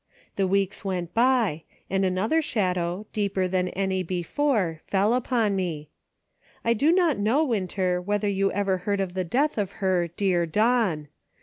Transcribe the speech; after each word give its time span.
The 0.35 0.47
weeks 0.47 0.83
went 0.83 1.13
by, 1.13 1.61
and 1.87 2.03
another 2.03 2.41
shadow, 2.41 3.05
deeper 3.13 3.47
than 3.47 3.67
any 3.69 4.01
before, 4.01 4.81
fell 4.87 5.13
upon 5.13 5.55
me. 5.55 5.89
I 6.65 6.73
do 6.73 6.91
not 6.91 7.19
know, 7.19 7.43
Winter, 7.43 8.01
whether 8.01 8.27
you 8.27 8.51
ever 8.51 8.77
heard 8.79 8.99
of 8.99 9.13
the 9.13 9.23
death 9.23 9.59
of 9.59 9.73
her 9.73 10.07
"dear 10.07 10.47
Don." 10.47 11.07